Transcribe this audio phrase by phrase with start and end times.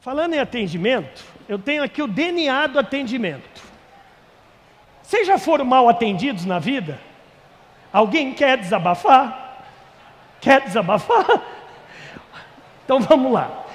[0.00, 3.60] Falando em atendimento, eu tenho aqui o DNA do atendimento.
[5.02, 7.00] Vocês já foram mal atendidos na vida?
[7.92, 9.64] Alguém quer desabafar?
[10.40, 11.26] Quer desabafar?
[12.84, 13.66] Então vamos lá.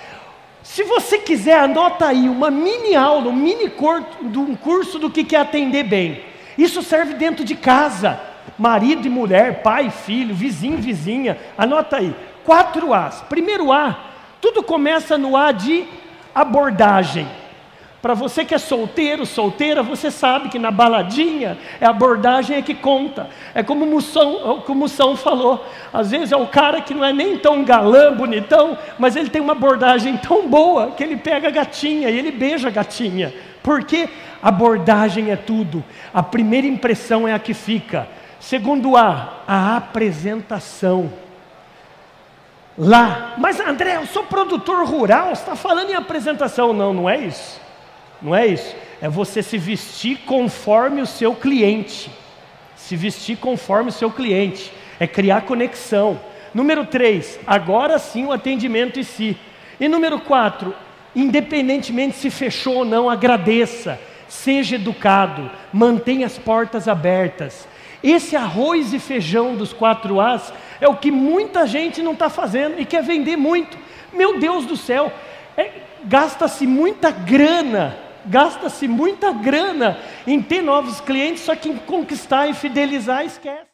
[0.63, 5.35] Se você quiser, anota aí uma mini aula, um mini curso, um curso do que
[5.35, 6.24] é atender bem.
[6.58, 8.19] Isso serve dentro de casa.
[8.58, 11.37] Marido e mulher, pai, filho, vizinho, vizinha.
[11.55, 12.15] Anota aí.
[12.44, 13.21] Quatro A's.
[13.29, 13.99] Primeiro A,
[14.42, 15.85] tudo começa no A de
[16.34, 17.27] abordagem.
[18.04, 22.62] Para você que é solteiro, solteira, você sabe que na baladinha é a abordagem é
[22.62, 23.30] que conta.
[23.55, 25.66] É como o Moção, como o Moção falou.
[25.94, 29.41] Às vezes é o cara que não é nem tão galã, bonitão, mas ele tem
[29.41, 33.34] uma abordagem tão boa que ele pega a gatinha e ele beija a gatinha.
[33.63, 34.10] Porque
[34.41, 35.82] abordagem é tudo.
[36.13, 38.05] A primeira impressão é a que fica.
[38.38, 41.23] Segundo A, a apresentação.
[42.77, 46.73] Lá, mas André, eu sou produtor rural, você está falando em apresentação.
[46.73, 47.62] Não, não é isso.
[48.22, 48.76] Não é isso.
[49.02, 52.10] É você se vestir conforme o seu cliente.
[52.76, 54.71] Se vestir conforme o seu cliente.
[54.99, 56.20] É criar conexão.
[56.54, 59.38] Número três, agora sim o atendimento em si.
[59.79, 60.74] E número quatro,
[61.16, 63.99] independentemente se fechou ou não, agradeça.
[64.27, 67.67] Seja educado, mantenha as portas abertas.
[68.03, 72.79] Esse arroz e feijão dos quatro As é o que muita gente não está fazendo
[72.79, 73.77] e quer vender muito.
[74.11, 75.11] Meu Deus do céu,
[75.55, 75.71] é,
[76.03, 82.53] gasta-se muita grana gasta-se muita grana em ter novos clientes, só que em conquistar e
[82.53, 83.65] fidelizar esquece.